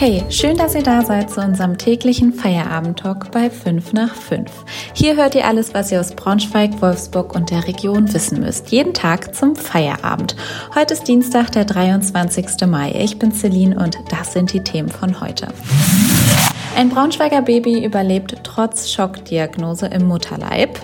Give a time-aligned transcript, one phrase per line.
[0.00, 4.48] Hey, schön, dass ihr da seid zu unserem täglichen Feierabend-Talk bei 5 nach 5.
[4.92, 8.70] Hier hört ihr alles, was ihr aus Braunschweig, Wolfsburg und der Region wissen müsst.
[8.70, 10.36] Jeden Tag zum Feierabend.
[10.72, 12.64] Heute ist Dienstag, der 23.
[12.68, 12.92] Mai.
[12.92, 15.48] Ich bin Celine und das sind die Themen von heute.
[16.78, 20.78] Ein Braunschweiger Baby überlebt trotz Schockdiagnose im Mutterleib.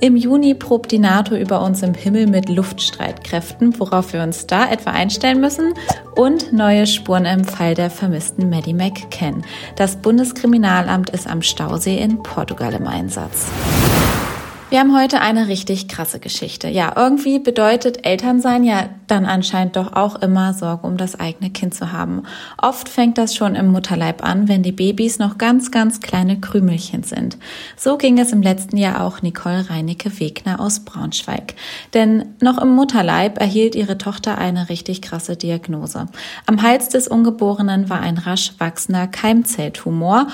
[0.00, 4.68] Im Juni probt die NATO über uns im Himmel mit Luftstreitkräften, worauf wir uns da
[4.68, 5.74] etwa einstellen müssen.
[6.16, 9.44] Und neue Spuren im Fall der vermissten Maddie McCann.
[9.76, 13.46] Das Bundeskriminalamt ist am Stausee in Portugal im Einsatz.
[14.70, 16.68] Wir haben heute eine richtig krasse Geschichte.
[16.68, 21.74] Ja, irgendwie bedeutet Elternsein ja dann anscheinend doch auch immer Sorge um das eigene Kind
[21.74, 22.24] zu haben.
[22.60, 27.02] Oft fängt das schon im Mutterleib an, wenn die Babys noch ganz, ganz kleine Krümelchen
[27.02, 27.38] sind.
[27.78, 31.54] So ging es im letzten Jahr auch Nicole Reinecke-Wegner aus Braunschweig.
[31.94, 36.08] Denn noch im Mutterleib erhielt ihre Tochter eine richtig krasse Diagnose.
[36.44, 40.26] Am Hals des Ungeborenen war ein rasch wachsender Keimzelltumor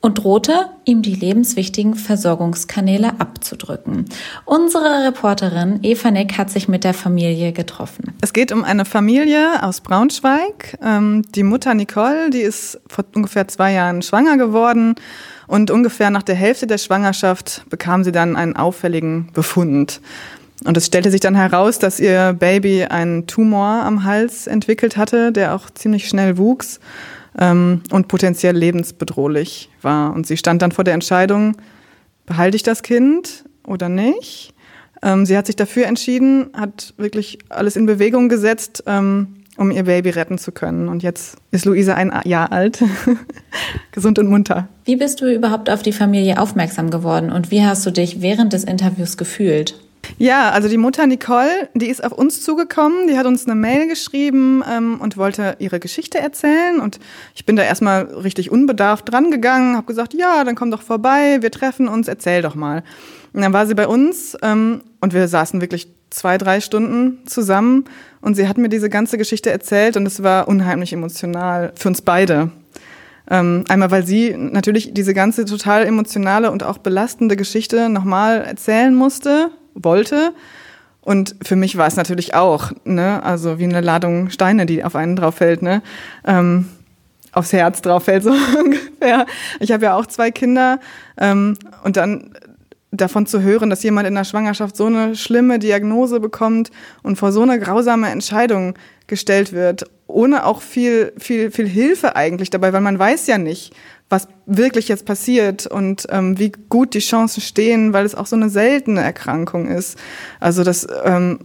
[0.00, 4.06] und drohte, ihm die lebenswichtigen Versorgungskanäle abzudrücken.
[4.46, 8.14] Unsere Reporterin Eva Nick hat sich mit der Familie getroffen.
[8.22, 10.78] Es geht um eine Familie aus Braunschweig.
[10.82, 14.94] Ähm, die Mutter Nicole, die ist vor ungefähr zwei Jahren schwanger geworden
[15.46, 20.00] und ungefähr nach der Hälfte der Schwangerschaft bekam sie dann einen auffälligen Befund.
[20.64, 25.32] Und es stellte sich dann heraus, dass ihr Baby einen Tumor am Hals entwickelt hatte,
[25.32, 26.80] der auch ziemlich schnell wuchs
[27.38, 30.14] ähm, und potenziell lebensbedrohlich war.
[30.14, 31.56] Und sie stand dann vor der Entscheidung,
[32.26, 34.54] behalte ich das Kind oder nicht?
[35.02, 39.84] Ähm, sie hat sich dafür entschieden, hat wirklich alles in Bewegung gesetzt, ähm, um ihr
[39.84, 40.88] Baby retten zu können.
[40.88, 42.82] Und jetzt ist Luisa ein Jahr alt,
[43.92, 44.68] gesund und munter.
[44.84, 48.52] Wie bist du überhaupt auf die Familie aufmerksam geworden und wie hast du dich während
[48.52, 49.74] des Interviews gefühlt?
[50.18, 53.88] Ja, also die Mutter Nicole, die ist auf uns zugekommen, die hat uns eine Mail
[53.88, 56.80] geschrieben ähm, und wollte ihre Geschichte erzählen.
[56.80, 57.00] Und
[57.34, 61.50] ich bin da erstmal richtig unbedarft drangegangen, habe gesagt, ja, dann komm doch vorbei, wir
[61.50, 62.82] treffen uns, erzähl doch mal.
[63.32, 67.84] Und dann war sie bei uns ähm, und wir saßen wirklich zwei, drei Stunden zusammen
[68.20, 72.02] und sie hat mir diese ganze Geschichte erzählt und es war unheimlich emotional für uns
[72.02, 72.50] beide.
[73.30, 78.92] Ähm, einmal, weil sie natürlich diese ganze total emotionale und auch belastende Geschichte nochmal erzählen
[78.92, 79.50] musste,
[79.82, 80.32] wollte.
[81.00, 84.96] Und für mich war es natürlich auch, ne, also wie eine Ladung Steine, die auf
[84.96, 85.82] einen drauf fällt, ne,
[86.26, 86.68] ähm,
[87.32, 89.26] aufs Herz drauf fällt, so ungefähr.
[89.60, 90.78] Ich habe ja auch zwei Kinder
[91.18, 92.34] ähm, und dann
[92.92, 96.70] davon zu hören, dass jemand in der Schwangerschaft so eine schlimme Diagnose bekommt
[97.02, 98.74] und vor so eine grausame Entscheidung
[99.06, 103.74] gestellt wird, ohne auch viel, viel, viel Hilfe eigentlich dabei, weil man weiß ja nicht,
[104.10, 108.36] was wirklich jetzt passiert und ähm, wie gut die Chancen stehen, weil es auch so
[108.36, 109.96] eine seltene Erkrankung ist.
[110.40, 111.38] Also das ähm,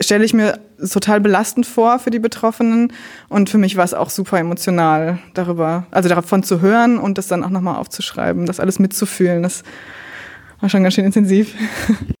[0.00, 0.58] stelle ich mir
[0.90, 2.92] total belastend vor für die Betroffenen
[3.28, 7.28] und für mich war es auch super emotional darüber, also davon zu hören und das
[7.28, 9.62] dann auch nochmal aufzuschreiben, das alles mitzufühlen, das
[10.60, 11.54] war schon ganz schön intensiv.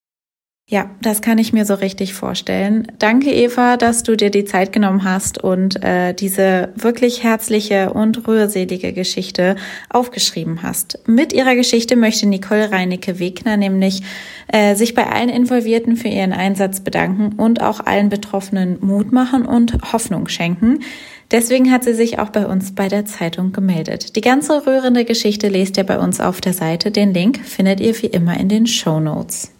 [0.70, 2.86] Ja, das kann ich mir so richtig vorstellen.
[2.98, 8.28] Danke, Eva, dass du dir die Zeit genommen hast und äh, diese wirklich herzliche und
[8.28, 9.56] rührselige Geschichte
[9.88, 10.98] aufgeschrieben hast.
[11.06, 14.02] Mit ihrer Geschichte möchte Nicole Reinecke-Wegner nämlich
[14.48, 19.46] äh, sich bei allen Involvierten für ihren Einsatz bedanken und auch allen Betroffenen Mut machen
[19.46, 20.80] und Hoffnung schenken.
[21.30, 24.16] Deswegen hat sie sich auch bei uns bei der Zeitung gemeldet.
[24.16, 26.90] Die ganze rührende Geschichte lest ihr bei uns auf der Seite.
[26.90, 29.52] Den Link findet ihr wie immer in den Show Notes.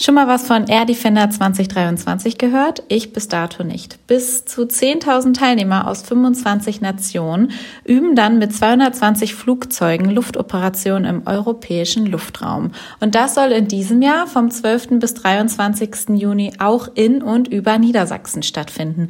[0.00, 2.84] Schon mal was von Air Defender 2023 gehört?
[2.86, 4.06] Ich bis dato nicht.
[4.06, 7.50] Bis zu 10.000 Teilnehmer aus 25 Nationen
[7.84, 12.70] üben dann mit 220 Flugzeugen Luftoperationen im europäischen Luftraum.
[13.00, 15.00] Und das soll in diesem Jahr vom 12.
[15.00, 16.10] bis 23.
[16.10, 19.08] Juni auch in und über Niedersachsen stattfinden.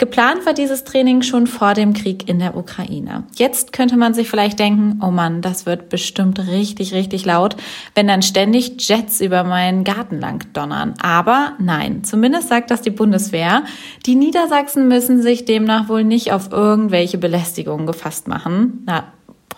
[0.00, 3.24] Geplant war dieses Training schon vor dem Krieg in der Ukraine.
[3.34, 7.56] Jetzt könnte man sich vielleicht denken, oh Mann, das wird bestimmt richtig, richtig laut,
[7.94, 10.94] wenn dann ständig Jets über meinen Garten lang donnern.
[11.02, 13.64] Aber nein, zumindest sagt das die Bundeswehr.
[14.06, 18.84] Die Niedersachsen müssen sich demnach wohl nicht auf irgendwelche Belästigungen gefasst machen.
[18.86, 19.04] Na,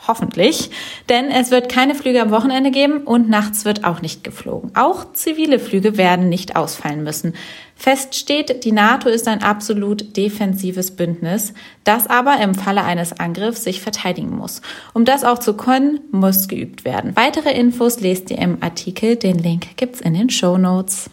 [0.07, 0.71] Hoffentlich.
[1.09, 4.73] Denn es wird keine Flüge am Wochenende geben und nachts wird auch nicht geflogen.
[4.75, 7.35] Auch zivile Flüge werden nicht ausfallen müssen.
[7.77, 11.55] Fest steht, die NATO ist ein absolut defensives Bündnis,
[11.85, 14.61] das aber im Falle eines Angriffs sich verteidigen muss.
[14.93, 17.17] Um das auch zu können, muss geübt werden.
[17.17, 19.17] Weitere Infos lest ihr im Artikel.
[19.17, 21.11] Den Link gibt's in den Show Notes.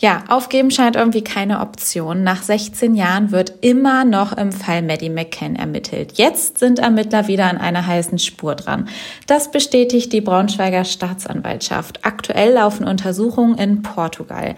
[0.00, 2.24] Ja, aufgeben scheint irgendwie keine Option.
[2.24, 6.12] Nach 16 Jahren wird immer noch im Fall Maddie McCann ermittelt.
[6.14, 8.88] Jetzt sind Ermittler wieder an einer heißen Spur dran.
[9.26, 12.06] Das bestätigt die Braunschweiger Staatsanwaltschaft.
[12.06, 14.54] Aktuell laufen Untersuchungen in Portugal.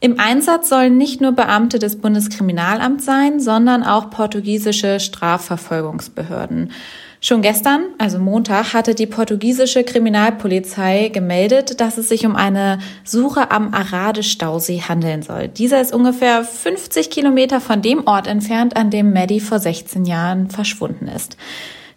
[0.00, 6.72] Im Einsatz sollen nicht nur Beamte des Bundeskriminalamts sein, sondern auch portugiesische Strafverfolgungsbehörden.
[7.22, 13.50] Schon gestern, also Montag, hatte die portugiesische Kriminalpolizei gemeldet, dass es sich um eine Suche
[13.50, 15.48] am Arade-Stausee handeln soll.
[15.48, 20.48] Dieser ist ungefähr 50 Kilometer von dem Ort entfernt, an dem Maddie vor 16 Jahren
[20.48, 21.36] verschwunden ist.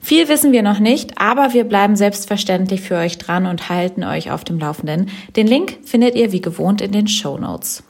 [0.01, 4.29] Viel wissen wir noch nicht, aber wir bleiben selbstverständlich für euch dran und halten euch
[4.29, 5.09] auf dem Laufenden.
[5.37, 7.81] Den Link findet ihr wie gewohnt in den Show Notes.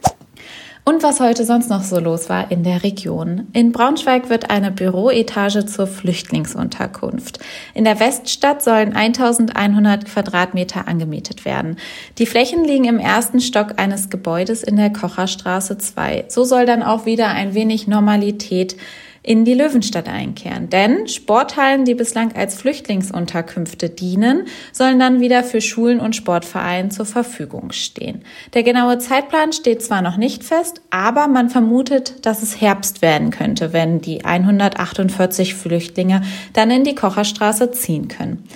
[0.86, 3.48] Und was heute sonst noch so los war in der Region.
[3.54, 7.38] In Braunschweig wird eine Büroetage zur Flüchtlingsunterkunft.
[7.72, 11.78] In der Weststadt sollen 1100 Quadratmeter angemietet werden.
[12.18, 16.26] Die Flächen liegen im ersten Stock eines Gebäudes in der Kocherstraße 2.
[16.28, 18.76] So soll dann auch wieder ein wenig Normalität
[19.24, 20.68] in die Löwenstadt einkehren.
[20.68, 27.06] Denn Sporthallen, die bislang als Flüchtlingsunterkünfte dienen, sollen dann wieder für Schulen und Sportvereine zur
[27.06, 28.22] Verfügung stehen.
[28.52, 33.30] Der genaue Zeitplan steht zwar noch nicht fest, aber man vermutet, dass es Herbst werden
[33.30, 36.20] könnte, wenn die 148 Flüchtlinge
[36.52, 38.46] dann in die Kocherstraße ziehen können.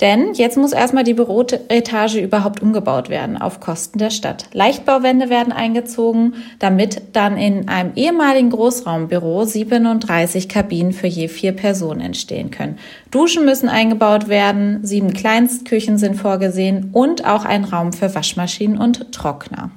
[0.00, 4.46] Denn jetzt muss erstmal die Büroetage überhaupt umgebaut werden auf Kosten der Stadt.
[4.52, 12.00] Leichtbauwände werden eingezogen, damit dann in einem ehemaligen Großraumbüro 37 Kabinen für je vier Personen
[12.00, 12.78] entstehen können.
[13.10, 19.12] Duschen müssen eingebaut werden, sieben Kleinstküchen sind vorgesehen und auch ein Raum für Waschmaschinen und
[19.12, 19.70] Trockner.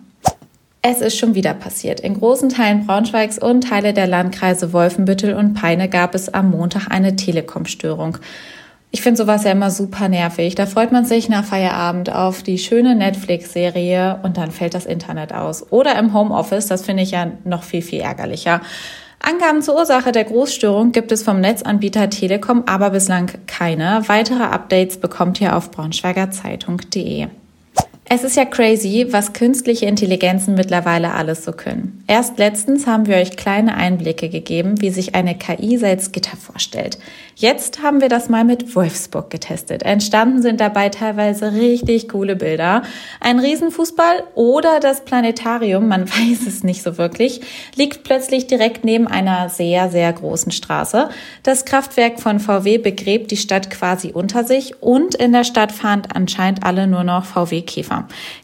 [0.82, 2.00] Es ist schon wieder passiert.
[2.00, 6.88] In großen Teilen Braunschweigs und Teile der Landkreise Wolfenbüttel und Peine gab es am Montag
[6.90, 8.18] eine Telekom-Störung.
[8.92, 10.56] Ich finde sowas ja immer super nervig.
[10.56, 15.32] Da freut man sich nach Feierabend auf die schöne Netflix-Serie und dann fällt das Internet
[15.32, 15.72] aus.
[15.72, 18.62] Oder im Homeoffice, das finde ich ja noch viel, viel ärgerlicher.
[19.20, 24.02] Angaben zur Ursache der Großstörung gibt es vom Netzanbieter Telekom aber bislang keine.
[24.08, 27.28] Weitere Updates bekommt ihr auf braunschweigerzeitung.de.
[28.12, 32.04] Es ist ja crazy, was künstliche Intelligenzen mittlerweile alles so können.
[32.08, 36.98] Erst letztens haben wir euch kleine Einblicke gegeben, wie sich eine KI Salzgitter vorstellt.
[37.36, 39.84] Jetzt haben wir das mal mit Wolfsburg getestet.
[39.84, 42.82] Entstanden sind dabei teilweise richtig coole Bilder.
[43.22, 47.42] Ein Riesenfußball oder das Planetarium, man weiß es nicht so wirklich,
[47.76, 51.10] liegt plötzlich direkt neben einer sehr, sehr großen Straße.
[51.44, 56.02] Das Kraftwerk von VW begräbt die Stadt quasi unter sich und in der Stadt fahren
[56.12, 57.62] anscheinend alle nur noch VW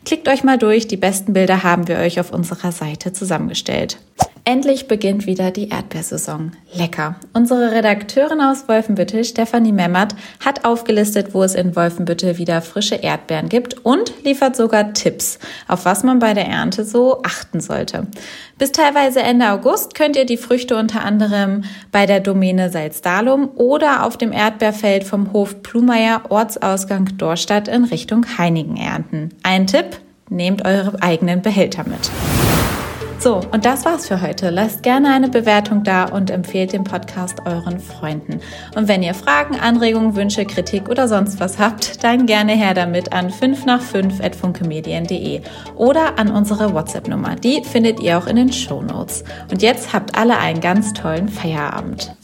[0.06, 4.00] Klickt euch mal durch, die besten Bilder haben wir euch auf unserer Seite zusammengestellt.
[4.48, 6.52] Endlich beginnt wieder die Erdbeersaison.
[6.72, 7.16] Lecker.
[7.34, 13.50] Unsere Redakteurin aus Wolfenbüttel, Stefanie Memmert, hat aufgelistet, wo es in Wolfenbüttel wieder frische Erdbeeren
[13.50, 18.06] gibt und liefert sogar Tipps, auf was man bei der Ernte so achten sollte.
[18.60, 24.04] Bis teilweise Ende August könnt ihr die Früchte unter anderem bei der Domäne Salzdalum oder
[24.04, 29.30] auf dem Erdbeerfeld vom Hof Plumeier Ortsausgang Dorstadt in Richtung Heinigen ernten.
[29.42, 29.98] Ein Tipp,
[30.30, 32.12] nehmt eure eigenen Behälter mit.
[33.26, 34.52] So, und das war's für heute.
[34.52, 38.40] Lasst gerne eine Bewertung da und empfehlt den Podcast euren Freunden.
[38.76, 43.14] Und wenn ihr Fragen, Anregungen, Wünsche, Kritik oder sonst was habt, dann gerne her damit
[43.14, 45.42] an 5 nach 5 at funkemedien.de
[45.76, 47.36] oder an unsere WhatsApp-Nummer.
[47.36, 49.24] Die findet ihr auch in den Show Notes.
[49.50, 52.16] Und jetzt habt alle einen ganz tollen Feierabend.